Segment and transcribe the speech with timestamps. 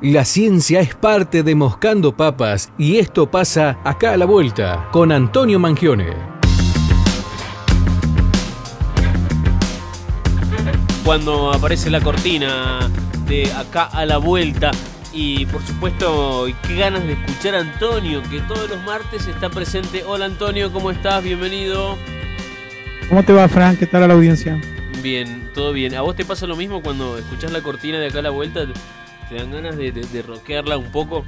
[0.00, 5.10] La ciencia es parte de Moscando Papas y esto pasa acá a la vuelta con
[5.10, 6.12] Antonio Mangione.
[11.04, 12.88] Cuando aparece la cortina
[13.26, 14.70] de acá a la vuelta
[15.12, 20.04] y por supuesto qué ganas de escuchar a Antonio que todos los martes está presente.
[20.06, 21.24] Hola Antonio, ¿cómo estás?
[21.24, 21.98] Bienvenido.
[23.08, 23.80] ¿Cómo te va, Frank?
[23.80, 24.60] ¿Qué tal a la audiencia?
[25.02, 25.96] Bien, todo bien.
[25.96, 28.64] ¿A vos te pasa lo mismo cuando escuchás la cortina de acá a la vuelta?
[29.28, 31.24] ¿Te dan ganas de, de, rockearla un poco?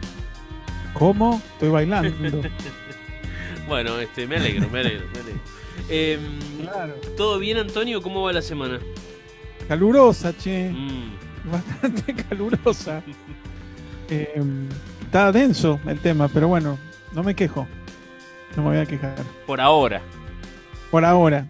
[0.95, 1.41] ¿Cómo?
[1.53, 2.41] Estoy bailando.
[3.69, 5.41] bueno, este, me alegro, me alegro, me alegro.
[5.89, 6.21] Em,
[7.17, 8.01] ¿Todo bien, Antonio?
[8.01, 8.81] ¿Cómo va la semana?
[9.69, 10.71] Calurosa, che.
[10.71, 11.51] Mm.
[11.51, 13.03] Bastante calurosa.
[14.09, 14.69] Em,
[15.03, 16.79] está denso el tema, pero bueno,
[17.13, 17.67] no me quejo.
[18.57, 19.17] No me voy a quejar.
[19.47, 20.01] Por ahora.
[20.91, 21.47] Por ahora.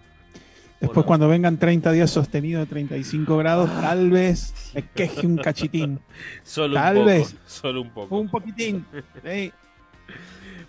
[0.81, 5.99] Después, cuando vengan 30 días sostenidos de 35 grados, tal vez me queje un cachitín.
[6.43, 7.05] Solo tal un poco.
[7.05, 7.35] Vez.
[7.45, 8.17] Solo un poco.
[8.17, 8.85] Un poquitín.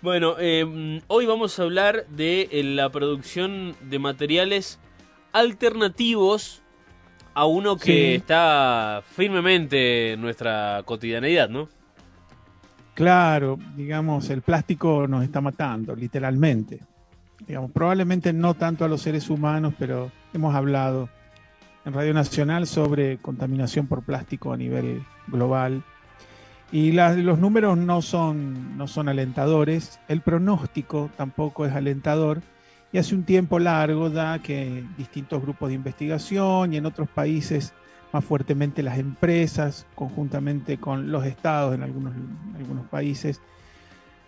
[0.03, 4.79] Bueno, em, hoy vamos a hablar de eh, la producción de materiales
[5.31, 6.61] alternativos
[7.33, 11.69] a uno que está firmemente en nuestra cotidianeidad, ¿no?
[12.93, 16.81] Claro, digamos, el plástico nos está matando, literalmente
[17.47, 21.09] digamos, probablemente no tanto a los seres humanos, pero hemos hablado
[21.85, 25.83] en Radio Nacional sobre contaminación por plástico a nivel global.
[26.71, 32.41] Y los números no son, no son alentadores, el pronóstico tampoco es alentador.
[32.91, 37.73] Y hace un tiempo largo da que distintos grupos de investigación y en otros países
[38.11, 43.41] más fuertemente las empresas, conjuntamente con los estados en algunos, en algunos países,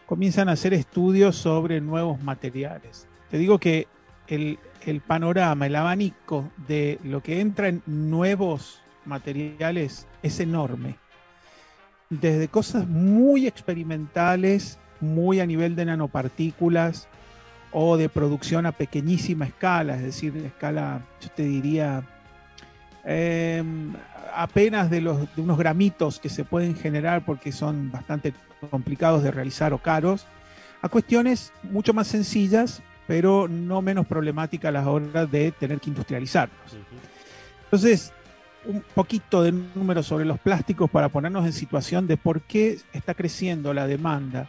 [0.06, 3.08] comienzan a hacer estudios sobre nuevos materiales.
[3.30, 3.88] Te digo que
[4.28, 4.58] el,
[5.06, 10.98] panorama, el abanico de lo que entra en nuevos materiales es enorme.
[12.10, 17.08] Desde cosas muy experimentales, muy a nivel de nanopartículas
[17.72, 22.04] o de producción a pequeñísima escala, es decir, escala, yo te diría,
[23.06, 23.94] em,
[24.34, 28.34] apenas de, los, de unos gramitos que se pueden generar porque son bastante
[28.70, 30.26] complicados de realizar o caros,
[30.82, 35.90] a cuestiones mucho más sencillas, pero no menos problemáticas a las horas de tener que
[35.90, 36.78] industrializarlos.
[37.66, 38.14] Entonces,
[38.66, 43.14] un poquito de números sobre los plásticos para ponernos en situación de por qué está
[43.14, 44.48] creciendo la demanda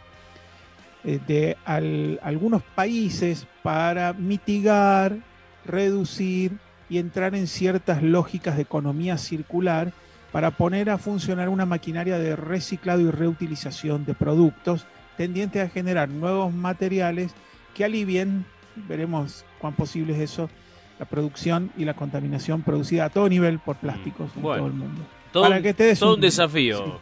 [1.04, 5.16] eh, de algunos países para mitigar,
[5.64, 6.52] reducir
[6.88, 9.92] y entrar en ciertas lógicas de economía circular
[10.32, 14.86] para poner a funcionar una maquinaria de reciclado y reutilización de productos
[15.16, 17.32] tendiente a generar nuevos materiales
[17.74, 18.44] que alivien,
[18.88, 20.50] veremos cuán posible es eso,
[20.98, 25.02] la producción y la contaminación producida a todo nivel por plásticos en todo el mundo.
[25.32, 25.44] Todo,
[26.14, 26.98] un, desafío.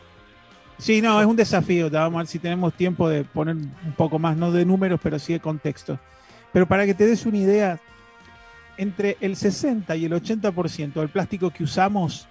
[0.78, 1.00] Sí.
[1.00, 1.88] no, es un desafío.
[1.88, 5.20] Vamos a ver si tenemos tiempo de poner un poco más, no de números, pero
[5.20, 6.00] sí de contexto.
[6.52, 7.78] Pero para que te des una idea,
[8.76, 12.26] entre el 60 y el 80% del plástico que usamos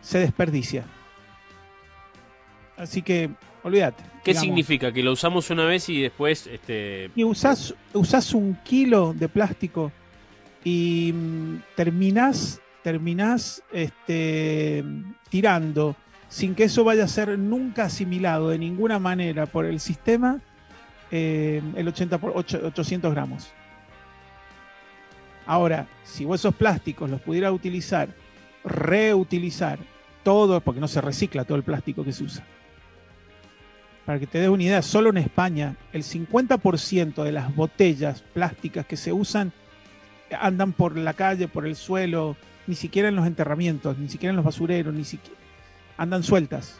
[0.00, 0.84] se desperdicia.
[2.76, 3.30] Así que,
[3.62, 4.04] olvídate.
[4.24, 4.92] ¿Qué significa?
[4.92, 6.46] ¿Que lo usamos una vez y después...
[6.46, 7.10] Este...
[7.16, 9.90] Y usás, usás un kilo de plástico
[10.64, 14.84] y mm, terminás, terminás este,
[15.28, 15.96] tirando
[16.28, 20.40] sin que eso vaya a ser nunca asimilado de ninguna manera por el sistema,
[21.10, 23.50] eh, el 80 por 800 gramos.
[25.48, 28.10] Ahora, si vos esos plásticos los pudieras utilizar,
[28.64, 29.78] reutilizar
[30.22, 32.44] todo, porque no se recicla todo el plástico que se usa.
[34.04, 38.84] Para que te des una idea, solo en España el 50% de las botellas plásticas
[38.84, 39.54] que se usan
[40.38, 42.36] andan por la calle, por el suelo,
[42.66, 45.40] ni siquiera en los enterramientos, ni siquiera en los basureros, ni siquiera
[45.96, 46.78] andan sueltas.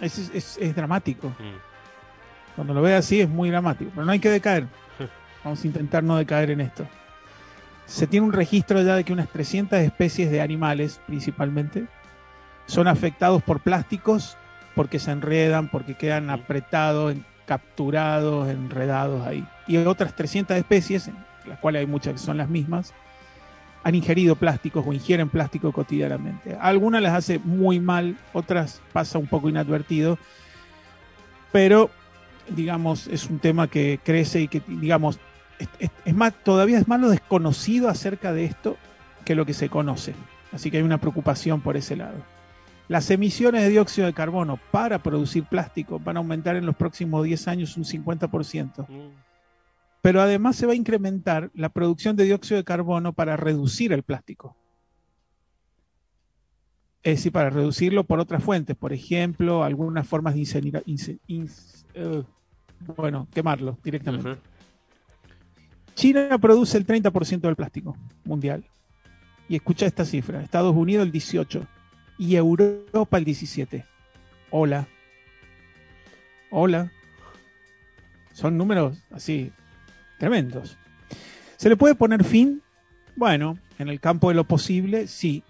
[0.00, 1.28] Es, dramático.
[1.28, 2.54] Mm.
[2.56, 4.66] Cuando lo ve así es muy dramático, pero no hay que decaer.
[5.44, 6.88] Vamos a intentar no decaer en esto
[7.88, 11.86] se tiene un registro ya de que unas 300 especies de animales, principalmente,
[12.66, 14.36] son afectados por plásticos
[14.74, 17.16] porque se enredan, porque quedan apretados,
[17.46, 19.44] capturados, enredados ahí.
[19.66, 21.10] Y otras 300 especies,
[21.46, 22.92] las cuales hay muchas que son las mismas,
[23.82, 26.58] han ingerido plásticos o ingieren plástico cotidianamente.
[26.60, 30.18] algunas las hace muy mal, otras pasa un poco inadvertido,
[31.52, 31.90] pero
[32.50, 35.18] digamos es un tema que crece y que digamos
[36.04, 38.76] es, más, todavía es más lo desconocido acerca de esto
[39.24, 40.14] que lo que se conoce.
[40.52, 42.16] Así que hay una preocupación por ese lado.
[42.88, 47.24] Las emisiones de dióxido de carbono para producir plástico van a aumentar en los próximos
[47.24, 48.88] 10 años un 50%.
[48.88, 49.28] Mm.
[50.00, 54.02] Pero además se va a incrementar la producción de dióxido de carbono para reducir el
[54.02, 54.56] plástico.
[57.02, 62.24] es decir, para reducirlo por otras fuentes, por ejemplo, algunas formas de incinerar, uh,
[62.96, 64.38] bueno, quemarlo directamente.
[65.98, 68.64] China produce el 30% del plástico mundial.
[69.48, 71.66] Y escucha esta cifra, Estados Unidos el 18
[72.18, 73.84] y Europa el 17.
[74.50, 74.86] Hola.
[76.50, 76.92] Hola.
[78.32, 79.50] Son números así
[80.20, 80.78] tremendos.
[81.56, 82.62] ¿Se le puede poner fin?
[83.16, 85.42] Bueno, en el campo de lo posible, sí.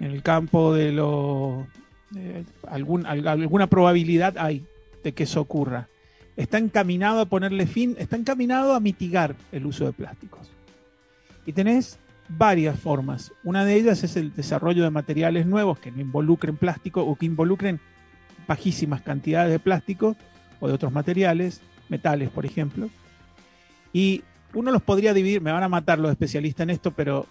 [0.00, 1.68] En el campo de lo...
[2.66, 4.64] alguna probabilidad hay
[5.04, 5.86] de que eso ocurra.
[6.36, 10.50] Está encaminado a ponerle fin, está encaminado a mitigar el uso de plásticos.
[11.46, 11.98] Y tenés
[12.28, 13.32] varias formas.
[13.42, 17.26] Una de ellas es el desarrollo de materiales nuevos que no involucren plástico o que
[17.26, 17.80] involucren
[18.46, 20.16] bajísimas cantidades de plástico
[20.60, 22.88] o de otros materiales, metales, por ejemplo.
[23.92, 24.22] Y
[24.54, 27.26] uno los podría dividir, me van a matar los especialistas en esto, pero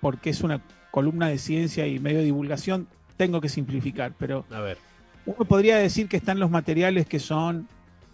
[0.00, 4.12] porque es una columna de ciencia y medio de divulgación, tengo que simplificar.
[4.18, 4.78] Pero a ver.
[5.26, 7.68] uno podría decir que están los materiales que son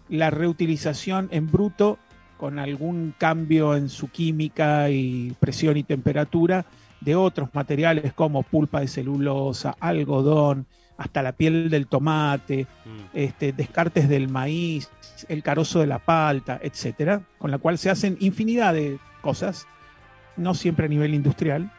[0.09, 1.97] la reutilización en bruto
[2.37, 6.65] con algún cambio en su química y presión y temperatura
[7.01, 10.65] de otros materiales como pulpa de celulosa, algodón,
[10.97, 13.17] hasta la piel del tomate, mm.
[13.17, 14.89] este, descartes del maíz,
[15.27, 19.67] el carozo de la palta, etcétera, con la cual se hacen infinidad de cosas,
[20.37, 21.71] no siempre a nivel industrial,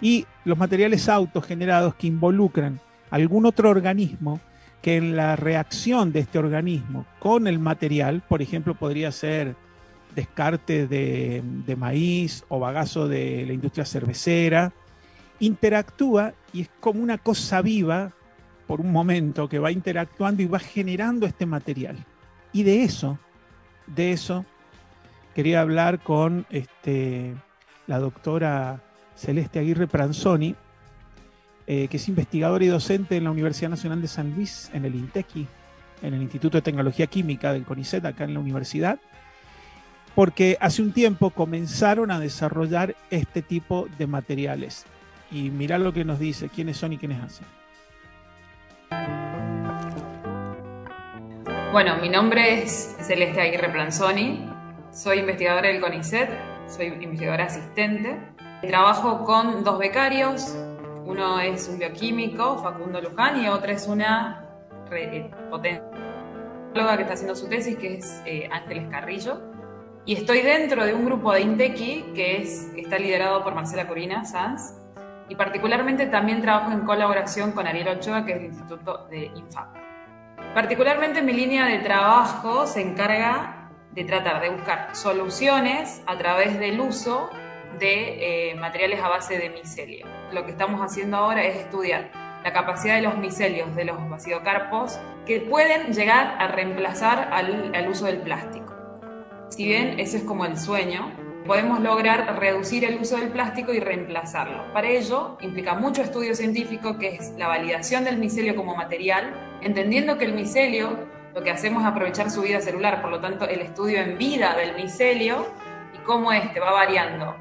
[0.00, 4.40] y los materiales autogenerados que involucran algún otro organismo
[4.82, 9.56] que en la reacción de este organismo con el material, por ejemplo, podría ser
[10.14, 11.42] descarte de,
[11.76, 14.72] maíz o bagazo de la industria cervecera,
[15.38, 18.12] interactúa y es como una cosa viva
[18.66, 21.96] por un momento que va interactuando y va generando este material.
[22.52, 23.18] Y de eso,
[23.86, 24.44] de eso,
[25.34, 27.34] quería hablar con este,
[27.86, 28.82] la doctora
[29.14, 30.56] Celeste Aguirre Pranzoni,
[31.72, 34.92] eh, que es investigadora y docente en la Universidad Nacional de San Luis, en el
[34.92, 35.46] INTEQI,
[36.02, 38.98] en el Instituto de Tecnología Química del CONICET, acá en la universidad,
[40.16, 44.84] porque hace un tiempo comenzaron a desarrollar este tipo de materiales.
[45.30, 47.46] Y mirá lo que nos dice, quiénes son y quiénes hacen.
[51.70, 54.44] Bueno, mi nombre es Celeste Aguirre Planzoni,
[54.90, 56.30] soy investigadora del CONICET,
[56.66, 58.18] soy investigadora asistente.
[58.62, 60.52] Trabajo con dos becarios,
[61.10, 64.46] uno es un bioquímico, Facundo Luján, y otra es una
[64.92, 69.40] eh, potencióloga que está haciendo su tesis, que es eh, Ángeles Carrillo.
[70.06, 74.24] Y estoy dentro de un grupo de INTEQI que, es, está liderado por Marcela Corina
[74.24, 74.74] Sanz,
[75.28, 79.68] y particularmente también trabajo en colaboración con Ariel Ochoa, que es del Instituto de INFAP.
[80.54, 86.80] Particularmente mi línea de trabajo se encarga de tratar de buscar soluciones a través del
[86.80, 87.30] uso
[87.78, 90.06] de eh, materiales a base de micelio.
[90.32, 92.10] Lo que estamos haciendo ahora es estudiar
[92.44, 97.88] la capacidad de los micelios de los bacidocarpos que pueden llegar a reemplazar al, al
[97.88, 98.74] uso del plástico.
[99.50, 101.12] Si bien ese es como el sueño,
[101.46, 104.72] podemos lograr reducir el uso del plástico y reemplazarlo.
[104.72, 110.16] Para ello implica mucho estudio científico que es la validación del micelio como material, entendiendo
[110.16, 110.96] que el micelio
[111.34, 114.54] lo que hacemos es aprovechar su vida celular, por lo tanto el estudio en vida
[114.56, 115.46] del micelio
[115.94, 117.36] y cómo este va variando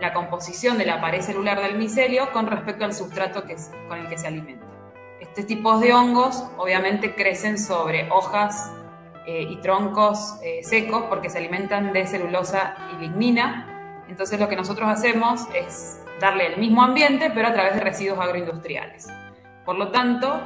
[0.00, 3.44] la composición de la pared celular del micelio con respecto al sustrato
[3.88, 4.66] con el que se alimenta.
[5.20, 8.70] Estos tipos de hongos obviamente crecen sobre hojas
[9.26, 14.04] eh, y troncos eh, secos porque se alimentan de celulosa y lignina.
[14.08, 18.18] Entonces lo que nosotros hacemos es darle el mismo ambiente pero a través de residuos
[18.18, 19.08] agroindustriales.
[19.64, 20.40] Por lo tanto,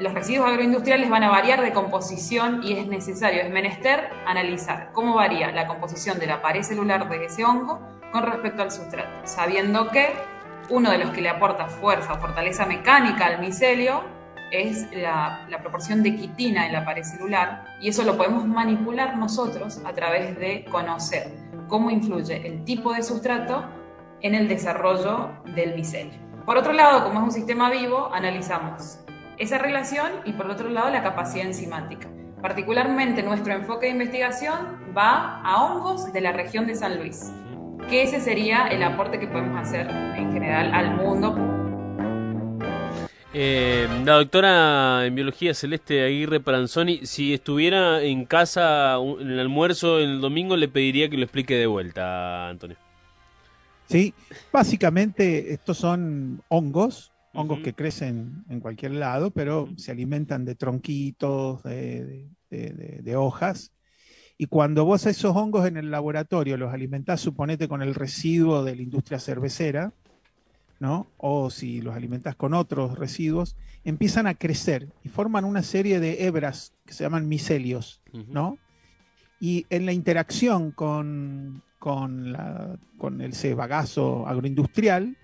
[0.00, 5.14] los residuos agroindustriales van a variar de composición y es necesario, es menester analizar cómo
[5.14, 7.80] varía la composición de la pared celular de ese hongo
[8.12, 10.12] con respecto al sustrato, sabiendo que
[10.68, 14.02] uno de los que le aporta fuerza o fortaleza mecánica al micelio
[14.52, 19.80] es la, proporción de quitina en la pared celular y eso lo podemos manipular nosotros
[19.84, 21.32] a través de conocer
[21.68, 23.64] cómo influye el tipo de sustrato
[24.20, 26.18] en el desarrollo del micelio.
[26.44, 29.00] Por otro lado, como es un sistema vivo, analizamos
[29.38, 32.08] esa relación y por otro lado la capacidad enzimática.
[32.42, 37.32] Particularmente nuestro enfoque de investigación va a hongos de la región de San Luis,
[37.88, 41.52] que ese sería el aporte que podemos hacer en general al mundo
[43.34, 50.00] eh, la doctora en biología Celeste Aguirre Pranzoni, si estuviera en casa en el almuerzo
[50.00, 52.76] el domingo, le pediría que lo explique de vuelta, Antonio.
[53.86, 54.12] Sí,
[54.52, 61.62] básicamente estos son hongos, hongos que crecen en cualquier lado, pero se alimentan de tronquitos,
[61.62, 63.72] de, de, hojas.
[64.42, 68.64] Y cuando vos a esos hongos en el laboratorio los alimentás, suponete con el residuo
[68.64, 69.92] de la industria cervecera,
[70.80, 71.06] ¿no?
[71.16, 76.26] O si los alimentas con otros residuos, empiezan a crecer y forman una serie de
[76.26, 78.58] hebras que se llaman micelios, ¿no?
[79.38, 85.16] Y en la interacción con, con, la, con el bagazo agroindustrial,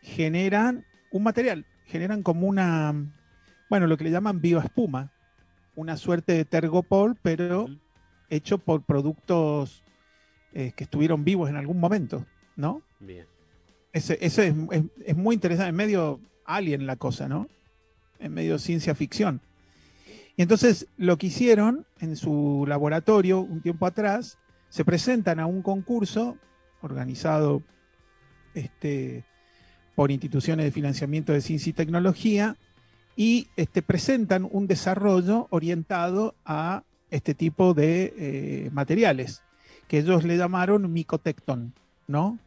[0.00, 2.94] generan un material, generan como una,
[3.68, 5.10] bueno, lo que le llaman bioespuma,
[5.74, 7.66] una suerte de tergopol, pero
[8.30, 9.82] hecho por productos
[10.52, 12.24] eh, que estuvieron vivos en algún momento,
[12.56, 12.82] ¿no?
[12.98, 13.26] Bien.
[13.92, 17.48] Eso es, es, muy interesante, es medio alien la cosa, ¿no?
[18.18, 19.40] Es medio ciencia ficción.
[20.36, 25.62] Y entonces lo que hicieron en su laboratorio un tiempo atrás, se presentan a un
[25.62, 26.38] concurso
[26.80, 27.62] organizado
[28.54, 29.24] este,
[29.94, 32.56] por instituciones de financiamiento de ciencia y tecnología
[33.16, 39.42] y este, presentan un desarrollo orientado a este tipo de eh, materiales
[39.88, 41.72] que ellos le llamaron micotecton,
[42.06, 42.38] ¿no?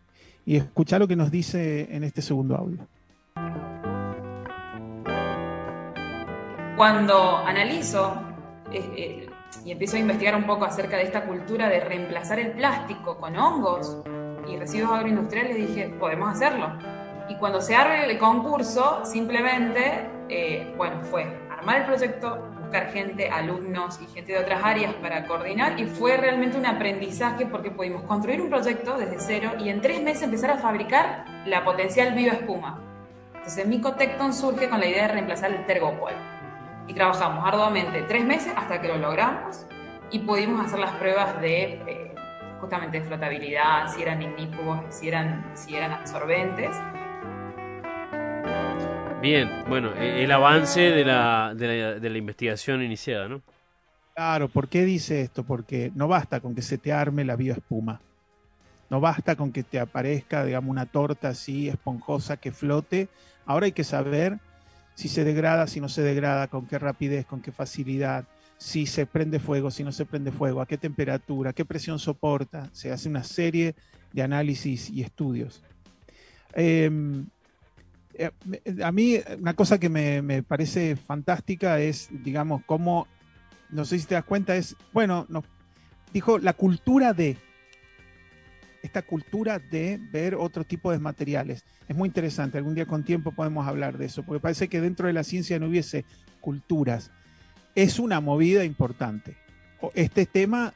[0.46, 2.80] Y escucha lo que nos dice en este segundo audio.
[6.78, 8.16] Cuando analizo
[8.72, 9.30] eh, eh,
[9.66, 13.38] y empiezo a investigar un poco acerca de esta cultura de reemplazar el plástico con
[13.38, 13.98] hongos
[14.48, 16.78] y residuos agroindustriales, dije, podemos hacerlo.
[17.30, 23.30] Y cuando se abre el concurso, simplemente, eh, bueno, fue armar el proyecto, buscar gente,
[23.30, 28.02] alumnos y gente de otras áreas para coordinar y fue realmente un aprendizaje porque pudimos
[28.02, 32.82] construir un proyecto desde cero y en tres meses empezar a fabricar la potencial bioespuma.
[33.36, 36.14] Entonces Micotecton surge con la idea de reemplazar el Tergopol
[36.88, 39.68] y trabajamos arduamente tres meses hasta que lo logramos
[40.10, 42.16] y pudimos hacer las pruebas de eh,
[42.60, 46.76] justamente de flotabilidad, si eran ignífugos, si eran, si eran absorbentes.
[49.24, 53.42] Bien, bueno, e, el avance de la, de la, investigación iniciada, ¿no?
[54.14, 55.46] Claro, ¿por qué dice esto?
[55.46, 58.02] Porque no basta con que se te arme la bioespuma.
[58.90, 63.08] No basta con que te aparezca, digamos, una torta así esponjosa que flote.
[63.46, 64.40] Ahora hay que saber
[64.94, 68.26] si se degrada, si no se degrada, con qué rapidez, con qué facilidad,
[68.58, 72.68] si se prende fuego, si no se prende fuego, a qué temperatura, qué presión soporta.
[72.74, 73.74] Se hace una serie
[74.12, 75.64] de análisis y estudios.
[76.56, 76.92] Eh,
[78.84, 83.08] a mí una cosa que me, parece fantástica es, digamos, cómo,
[83.70, 85.46] no sé si te das cuenta, es, bueno, nos
[86.14, 87.38] dijo la cultura de,
[88.84, 91.64] esta cultura de ver otro tipo de materiales.
[91.88, 95.08] Es muy interesante, algún día con tiempo podemos hablar de eso, porque parece que dentro
[95.08, 96.06] de la ciencia no hubiese
[96.42, 97.12] culturas.
[97.76, 99.36] Es una movida importante.
[99.96, 100.74] Este tema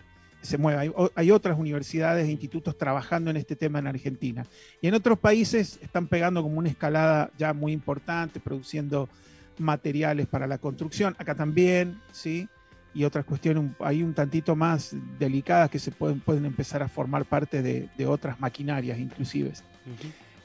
[0.47, 0.91] se mueve.
[1.15, 4.45] Hay, otras universidades e institutos trabajando en este tema en Argentina.
[4.81, 9.09] Y en otros países están pegando como una escalada ya muy importante, produciendo
[9.57, 11.15] materiales para la construcción.
[11.19, 12.47] Acá también, ¿sí?
[12.93, 17.25] y otras cuestiones hay un tantito más delicadas que se pueden, pueden empezar a formar
[17.25, 19.51] parte de, otras maquinarias inclusive.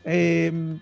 [0.05, 0.79] Em,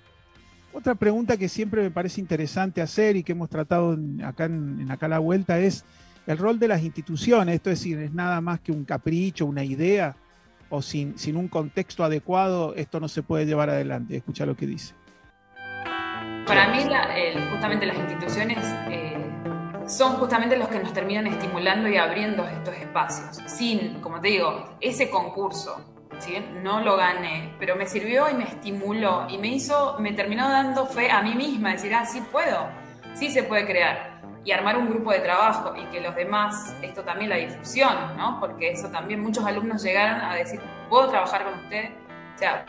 [0.73, 5.07] otra pregunta que siempre me parece interesante hacer y que hemos tratado acá en, acá
[5.07, 5.85] la vuelta es
[6.30, 9.64] el rol de las instituciones, esto es decir, es nada más que un capricho, una
[9.64, 10.14] idea,
[10.68, 14.16] o sin, sin un contexto adecuado, esto no se puede llevar adelante.
[14.16, 14.94] Escucha lo que dice.
[16.46, 16.78] Para mí,
[17.50, 18.58] justamente las instituciones
[18.88, 19.18] eh,
[19.87, 23.38] son justamente los que nos terminan estimulando y abriendo estos espacios.
[23.50, 25.84] Sin, como te digo, ese concurso,
[26.20, 26.34] ¿sí?
[26.62, 30.87] no lo gané, pero me sirvió y me estimuló y me hizo, me terminó dando
[30.87, 32.68] fe a mí misma, decir, ah, sí puedo,
[33.14, 34.10] sí se puede crear.
[34.44, 38.40] Y armar un grupo de trabajo y que los demás, esto también la difusión, ¿no?
[38.40, 41.90] Porque eso también muchos alumnos llegaron a decir, ¿puedo trabajar con usted?
[42.35, 42.64] O sea,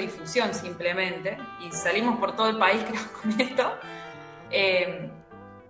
[0.00, 3.78] difusión simplemente, y salimos por todo el país, creo, con esto.
[4.50, 5.10] Eh,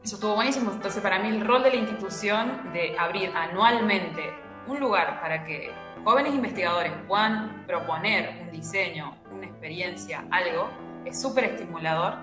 [0.03, 0.73] eso estuvo buenísimo.
[0.73, 4.35] Entonces, para mí, el rol de la institución de abrir anualmente
[4.67, 5.71] un lugar para que
[6.05, 10.69] jóvenes investigadores puedan proponer un diseño, una experiencia, algo,
[11.05, 12.17] es súper estimulador.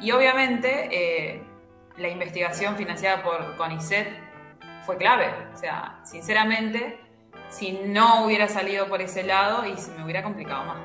[0.00, 1.42] Y obviamente, eh,
[1.96, 4.08] la investigación financiada por CONICET
[4.84, 5.26] fue clave.
[5.54, 6.98] O sea, sinceramente,
[7.50, 10.78] si no hubiera salido por ese lado y se me hubiera complicado más.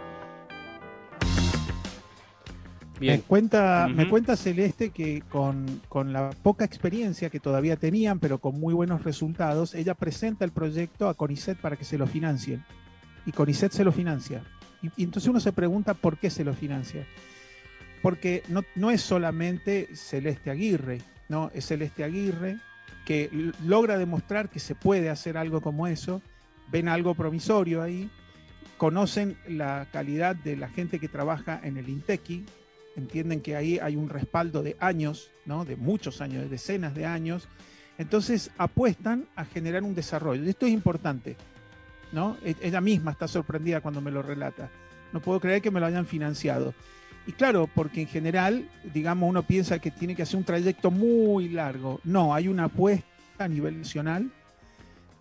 [3.00, 8.60] Me cuenta, me cuenta Celeste que con, la poca experiencia que todavía tenían, pero con
[8.60, 12.66] muy buenos resultados, ella presenta el proyecto a CONICET para que se lo financien.
[13.26, 14.44] Y CONICET se lo financia.
[14.82, 17.08] Y, entonces uno se pregunta por qué se lo financia.
[18.02, 18.44] Porque
[18.76, 21.52] no, es solamente Celeste Aguirre, ¿no?
[21.54, 22.58] Es Celeste Aguirre
[23.06, 26.22] que logra demostrar que se puede hacer algo como eso,
[26.72, 28.10] ven algo promisorio ahí,
[28.78, 32.46] conocen la calidad de la gente que trabaja en el INTECI,
[32.96, 35.66] entienden que ahí hay un respaldo de años, ¿no?
[35.66, 37.48] de muchos años, de decenas de años,
[37.98, 40.44] entonces apuestan a generar un desarrollo.
[40.44, 41.36] Esto es importante,
[42.14, 42.38] ¿no?
[42.44, 44.70] Ella misma está sorprendida cuando me lo relata.
[45.12, 46.74] No puedo creer que me lo hayan financiado.
[47.28, 51.50] Y claro, porque en general, digamos, uno piensa que tiene que hacer un trayecto muy
[51.50, 52.00] largo.
[52.04, 53.06] No, hay una apuesta
[53.38, 54.32] a nivel nacional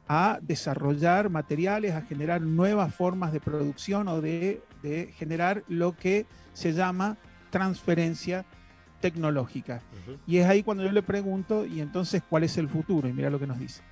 [0.08, 6.24] a desarrollar materiales, a generar nuevas formas de producción o de, de generar lo que
[6.54, 7.18] se llama
[7.50, 8.46] transferencia
[9.00, 9.82] tecnológica.
[10.26, 13.06] Y es ahí cuando yo le pregunto, y entonces, ¿cuál es el futuro?
[13.08, 13.82] Y mira lo que nos dice.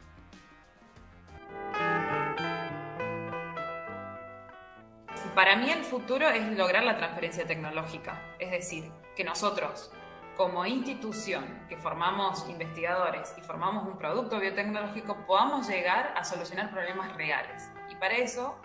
[5.36, 9.92] Para mí el futuro es lograr la transferencia tecnológica, es decir, que nosotros
[10.34, 17.14] como institución que formamos investigadores y formamos un producto biotecnológico podamos llegar a solucionar problemas
[17.16, 17.70] reales.
[17.90, 18.56] Y para eso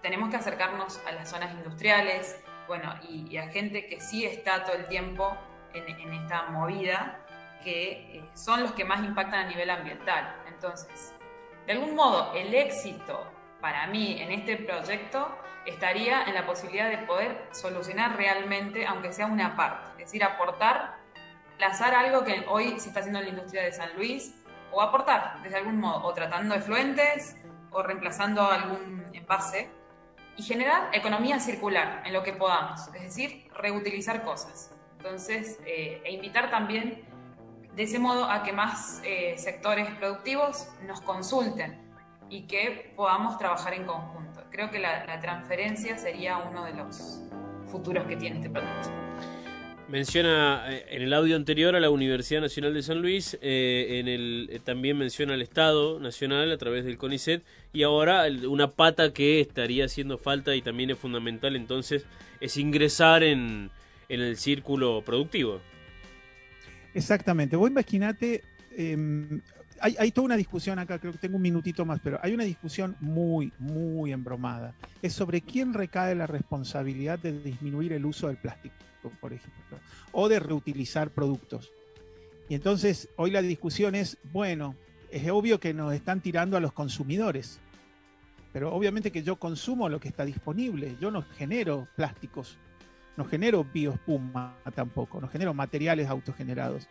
[0.00, 4.76] tenemos que acercarnos a las zonas industriales, bueno, y, a gente que sí está todo
[4.76, 5.36] el tiempo
[5.74, 7.20] en, en esta movida,
[7.62, 10.34] que eh, son los que más impactan a nivel ambiental.
[10.48, 11.14] Entonces,
[11.66, 15.28] de algún modo, el éxito para mí en este proyecto
[15.66, 20.96] estaría en la posibilidad de poder solucionar realmente, aunque sea una parte, es decir, aportar,
[21.58, 24.34] lanzar algo que hoy se está haciendo en la industria de San Luis,
[24.72, 27.36] o aportar desde algún modo, o tratando efluentes,
[27.70, 29.70] o reemplazando algún envase,
[30.36, 34.70] y generar economía circular en lo que podamos, es decir, reutilizar cosas.
[34.98, 37.04] Entonces, eh, e invitar también
[37.74, 41.85] de ese modo a que más eh, sectores productivos nos consulten
[42.30, 44.44] y que podamos trabajar en conjunto.
[44.50, 47.20] Creo que la, la, transferencia sería uno de los
[47.70, 48.90] futuros que tiene este producto.
[49.88, 54.08] Menciona eh, en el audio anterior a la Universidad Nacional de San Luis, eh, en
[54.08, 58.72] el, eh, también menciona al Estado Nacional a través del CONICET y ahora el, una
[58.72, 62.04] pata que estaría haciendo falta y también es fundamental entonces
[62.40, 63.70] es ingresar en,
[64.08, 65.60] en el círculo productivo.
[66.94, 68.42] Exactamente, vos imaginate,
[68.72, 68.96] eh,
[69.80, 72.96] hay, toda una discusión acá, creo que tengo un minutito más, pero hay una discusión
[73.00, 74.74] muy, muy embromada.
[75.02, 78.74] Es sobre quién recae la responsabilidad de disminuir el uso del plástico,
[79.20, 79.78] por ejemplo,
[80.12, 81.72] o de reutilizar productos.
[82.48, 84.76] Y entonces hoy la discusión es, bueno,
[85.10, 87.60] es obvio que nos están tirando a los consumidores,
[88.52, 92.58] pero obviamente que yo consumo lo que está disponible, yo no genero plásticos,
[93.16, 96.88] no genero bioespuma tampoco, no genero materiales autogenerados.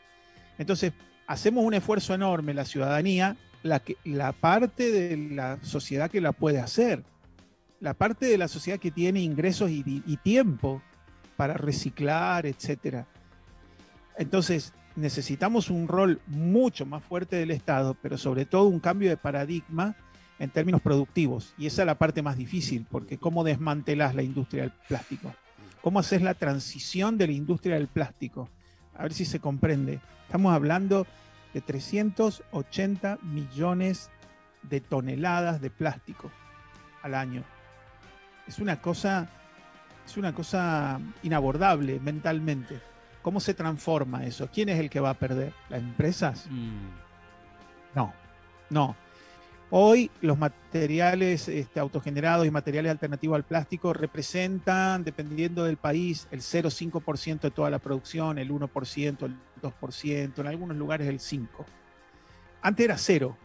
[0.58, 0.94] Entonces,
[1.28, 6.32] hacemos un esfuerzo enorme, la ciudadanía, la, que, la parte de la sociedad que la
[6.32, 7.04] puede hacer,
[7.80, 10.82] la parte de la sociedad que tiene ingresos y, tiempo
[11.36, 13.08] para reciclar, etcétera.
[14.18, 19.18] Entonces, necesitamos un rol mucho más fuerte del Estado, pero sobre todo un cambio de
[19.18, 19.96] paradigma
[20.40, 21.54] en términos productivos.
[21.58, 25.34] Y esa es la parte más difícil, porque ¿cómo desmantelás la industria del plástico?
[25.82, 28.50] ¿Cómo haces la transición de la industria del plástico?
[28.98, 30.00] A ver si se comprende.
[30.26, 31.06] Estamos hablando
[31.54, 34.10] de 380 millones
[34.64, 36.32] de toneladas de plástico
[37.02, 37.44] al año.
[38.48, 39.28] Es una cosa,
[40.06, 42.80] es una cosa inabordable mentalmente.
[43.22, 44.50] ¿Cómo se transforma eso?
[44.54, 45.54] ¿Quién es el que va a perder?
[45.70, 46.48] ¿Las empresas?
[46.50, 46.90] Mm.
[47.96, 48.14] No,
[48.70, 48.96] no.
[49.78, 56.40] Hoy los materiales este, autogenerados y materiales alternativos al plástico representan, dependiendo del país, el
[56.40, 61.50] 0,5% de toda la producción, el 1%, el 2%, en algunos lugares el 5%.
[62.62, 63.36] Antes era cero.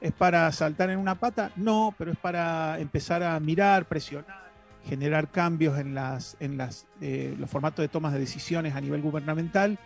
[0.00, 1.52] ¿Es para saltar en una pata?
[1.56, 4.50] No, pero es para empezar a mirar, presionar,
[4.86, 9.02] generar cambios en, las, en las, eh, los formatos de tomas de decisiones a nivel
[9.02, 9.78] gubernamental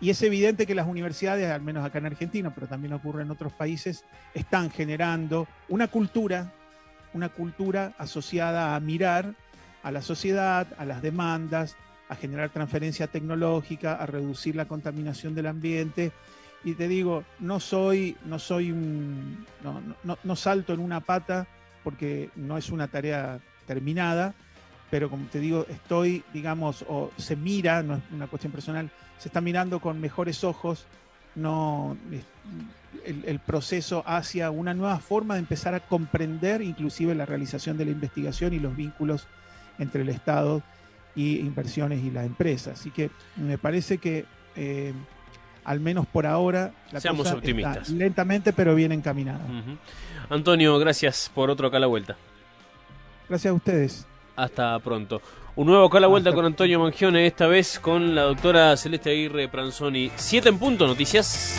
[0.00, 3.30] y es evidente que las universidades, al menos acá en Argentina, pero también ocurre en
[3.30, 6.52] otros países, están generando una cultura,
[7.14, 9.34] una cultura asociada a mirar
[9.82, 11.76] a la sociedad, a las demandas,
[12.08, 16.12] a generar transferencia tecnológica, a reducir la contaminación del ambiente.
[16.64, 21.46] Y te digo, no soy, no soy un, no, no, no salto en una pata
[21.82, 24.34] porque no es una tarea terminada,
[24.90, 29.28] pero como te digo, estoy, digamos, o se mira, no es una cuestión personal, se
[29.28, 30.86] está mirando con mejores ojos
[31.34, 31.96] no
[33.04, 37.84] el, el, proceso hacia una nueva forma de empezar a comprender inclusive la realización de
[37.84, 39.26] la investigación y los vínculos
[39.78, 40.62] entre el Estado
[41.14, 42.72] y inversiones y la empresa.
[42.72, 44.24] Así que me parece que
[44.56, 44.92] eh,
[45.64, 47.88] al menos por ahora la Seamos cosa optimistas.
[47.88, 49.44] Está lentamente pero bien encaminada.
[49.46, 49.78] Uh -huh.
[50.30, 52.16] Antonio, gracias por otro acá a la vuelta.
[53.28, 54.06] Gracias a ustedes.
[54.38, 55.20] Hasta pronto.
[55.56, 59.10] Un nuevo acá a la vuelta con Antonio Mangione, esta vez con la doctora Celeste
[59.10, 60.12] Aguirre Pranzoni.
[60.14, 61.56] Siete en punto, noticias.